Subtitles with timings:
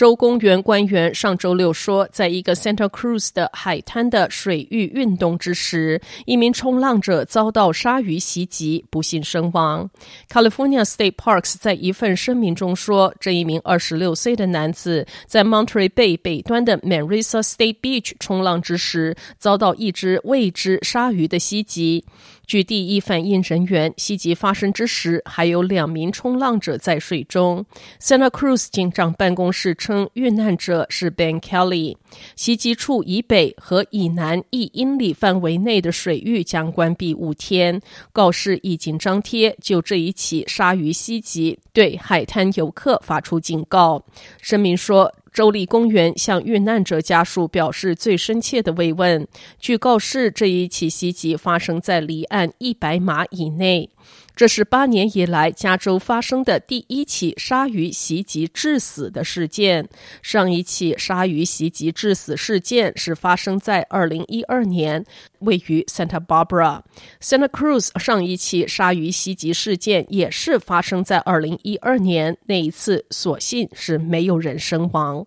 [0.00, 9.90] 州公园官员上周六说，在一个 Santa Cruz 的海滩的水域运动之时，一名冲浪者遭到鲨鱼袭击，不幸身亡。
[10.30, 22.06] California State Parks 在一份声明中说，这一名二十六岁的男子在 Monterey Bay 北端的 Marisa State Beach 冲浪之时，遭到一只未知鲨鱼的袭击。
[22.50, 27.64] 据第一反应人员，袭击发生之时，还有两名冲浪者在水中。
[28.00, 31.96] Santa Cruz 警长办公室称，遇难者是 Ben Kelly。
[32.34, 37.80] 袭击处以北和以南一英里范围内的水域将关闭五天。
[38.12, 44.04] 告示已经张贴，就这一起鲨鱼袭击，对海滩游客发出警告。
[44.42, 45.14] 声明说。
[45.32, 49.26] 州立公园向遇难者家属表示最深切的慰问。
[49.58, 53.90] 据告示，这一起袭击发生在离岸一百码以内。
[54.40, 59.86] 这是八年以来加州发生的第一起鲨鱼袭击致死的事件。
[60.22, 65.04] 上一起鲨鱼袭击致死事件是发生在二零一二年，
[65.40, 66.80] 位于 Santa Barbara。
[67.20, 75.26] Santa Cruz 上一起鲨鱼袭击事件也是发生在二零一二年，那一次所幸是没有人身亡。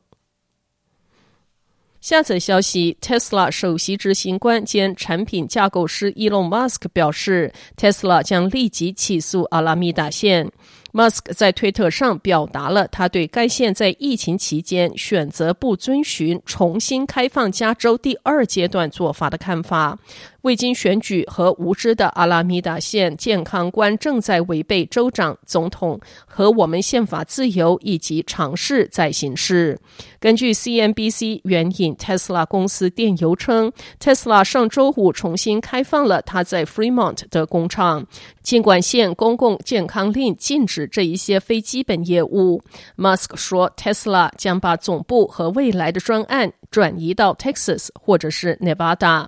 [2.03, 10.51] 下则消息：Tesla 首席执行官兼产品架构师 Elon Musk 表示，Tesla 将立即起诉阿拉米达县。
[10.93, 19.97] Musk 在推特上表达了他对该县在疫情期间选择不遵循重新开放加州第二阶段做法的看法。
[20.43, 29.79] 未经选举和无知的阿拉米达县健康官正在违背州长、总统和我们宪法自由，以及尝试在行事。
[30.19, 33.71] 根据 CNBC 援引 Tesla 公司电邮称
[34.01, 38.05] ，Tesla 上周五重新开放了他在 Fremont 的工厂，
[38.41, 42.61] 尽管县公共健康令禁止这一些非基本业务。
[42.97, 49.27] Musk 说，Tesla 将把总部和未来的专案转移到 Texas 或者是 Nevada。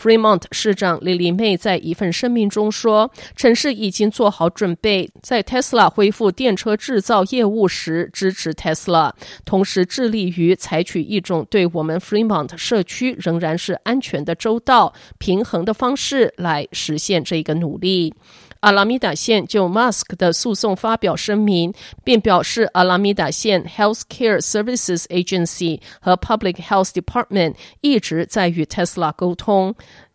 [0.00, 9.12] Fremont 市长李莉妹在一份声明中说，城市已经做好准备，在 Tesla 恢复电车制造业务时支持 Tesla，
[9.44, 18.14] 同时致力于采取一种对我们 Fremont 社区仍然是安全的、周到、平衡的方式来实现这个努力。
[18.60, 21.72] 阿拉米达县就 Musk 的诉讼发表声明，
[22.02, 29.74] 并表示阿拉米达县 Healthcare Services Agency 和 Public Health Department 一直在与 Tesla 沟通。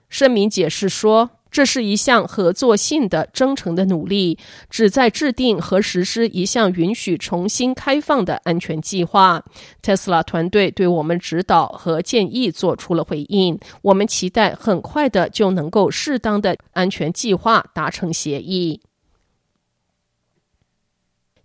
[0.10, 4.40] 声明解释说，这是一项合作性的、真诚的努力，
[4.70, 9.44] 旨在制定和实施一项允许重新开放的安全计划。
[9.82, 18.82] 特斯拉团队对我们指导和建议做出了回应，我们期待很快的就能够适当的安全计划达成协议。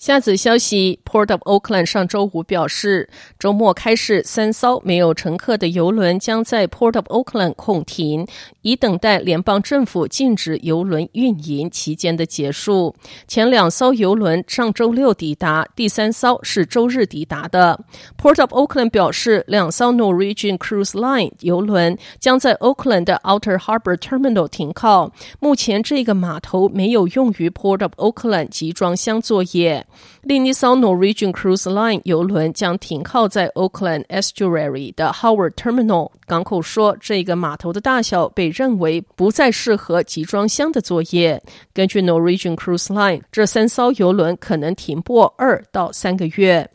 [0.07, 3.09] 下子消息，Port of Oakland 上周五表示，
[3.41, 8.25] 周末开始，三艘没有乘客的游轮将在 Port of Oakland 空停，
[8.63, 12.95] 以等待联邦政府禁止游轮运营期间的结束。
[13.27, 17.81] 前两艘邮轮上周六抵达，第三艘是周日抵达的。
[18.17, 25.13] Port of Oakland 表示，两艘 Norwegian Cruise Line 邮轮将在 Oakland 的 Outer Harbor Terminal 停靠。
[25.41, 29.85] 目前，这个码头没有用于 Port of Oakland 集装箱作业。
[30.23, 41.43] 另一艘 Norwegian Cruise Line 邮轮将停靠在 Oakland Estuary 的 Howard Terminal 港口，说这个码头的大小被认为不再适合集装箱的作业。
[41.73, 46.69] 根据 Norwegian Cruise Line，这三艘邮轮可能停泊二到三个月。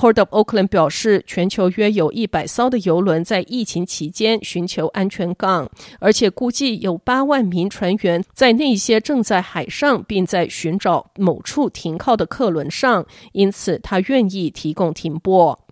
[0.00, 15.66] Port of Oakland 表示，全球约有一百艘的游轮在疫情期间寻求安全港，而且估计有八万名船员在那些正在海上并在寻找某处停靠的客轮上，因此他愿意提供停泊。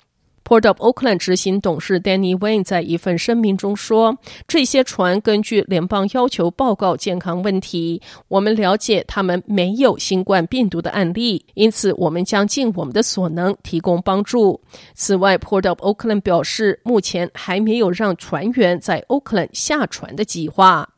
[0.48, 4.16] Port of Oakland 执行董事 Danny Wayne 在一份声明中说
[4.48, 8.00] ：“这些船根据联邦要求报告健康问题。
[8.28, 14.58] 我们了解他们没有新冠病毒的案例，因此我们将尽我们的所能提供帮助。”
[14.96, 20.88] 此外，Port of Oakland 表示，目前还没有让船员在 Oakland 下船的计划。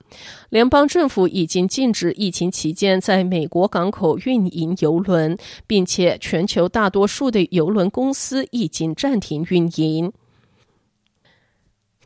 [0.48, 5.36] 联邦政府已经禁止疫情期间在美国港口运营邮轮，
[5.66, 10.12] 并且全球大多数的邮轮公司已经暂停运营。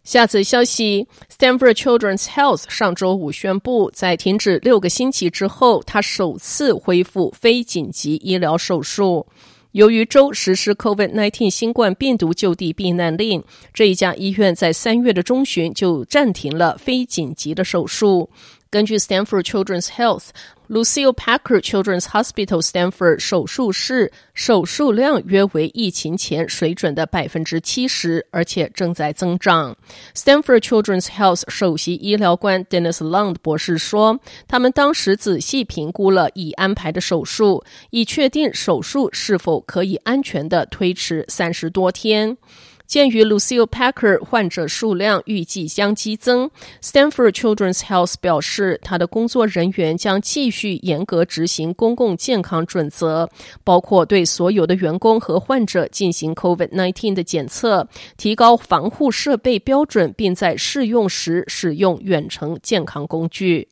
[0.03, 9.27] 下则消息：Stanford Children's Health 上周五宣布，在停止六个星期之后，他首次恢复非紧急医疗手术。
[9.75, 13.43] 由于州实施 COVID-19 新冠病毒就地避难令，
[13.73, 18.31] 这一家医院在三月的中旬就暂停了非紧急的手术。
[18.75, 20.31] 根据 Stanford Children's Health。
[20.67, 29.77] Lucille Packard Children's Hospital Stanford 手术室手术量约为疫情前水准的百分之七十，而且正在增长。
[30.17, 34.19] Stanford Children's Health 首席医疗官 Dennis Lund 博士说
[34.49, 42.37] ：“他们当时仔细评估了已安排的手术，以确定手术是否可以安全地推迟三十多天。”
[42.87, 46.51] 鉴于 Lucile Packer 患者数量预计将激增
[46.83, 53.29] ，Stanford Children's Health 表示，他的工作人员将继续严格执行公共健康准则，
[53.65, 63.69] 包括对所有的员工和患者进行 COVID-19 的检测，提高防护设备标准，并在适用时使用远程健康工具。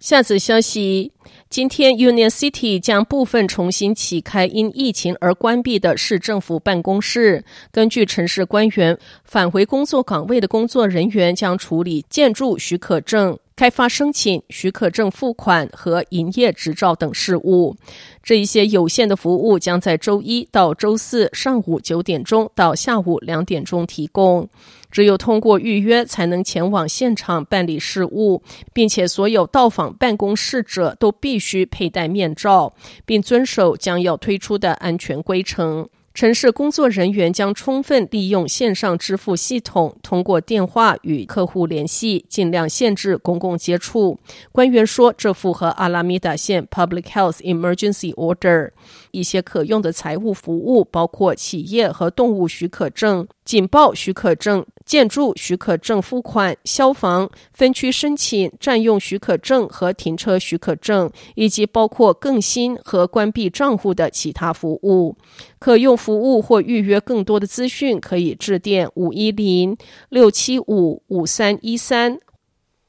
[0.00, 1.12] 下则消息。
[1.56, 7.42] 今天，Union City 将部分重新启开因疫情而关闭的市政府办公室。
[7.72, 17.74] 根据城市官员，返回工作岗位的工作人员将处理建筑许可证、开发申请、许可证付款和营业执照等事务。
[18.22, 24.46] 这一些有限的服务将在周一到周四上午九点钟到下午两点钟提供。
[24.90, 28.42] 只有通过预约才能前往现场办理事务，
[28.74, 32.74] 并且所有到访办公室者都必须佩戴面罩，
[33.06, 35.88] 并遵守将要推出的安全规程。
[36.16, 44.18] 城市工作人员将充分利用线上支付系统，通过电话与客户联系，尽量限制公共接触。
[44.50, 48.70] 官员说，这符合阿拉米达县 Public Health Emergency Order。
[49.16, 65.16] 一些可用的财务服务包括企业和动物许可证、警报许可证、建筑许可证付款、消防分区申请、占用许可证和停车许可证，以及包括更新和关闭账户的其他服务。
[65.58, 69.74] 可用服务或预约更多的资讯，可以致电五一零
[70.10, 72.18] 六七五五三一三。